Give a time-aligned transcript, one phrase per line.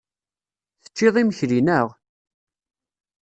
[0.83, 1.87] Tecciḍ imekli, naɣ?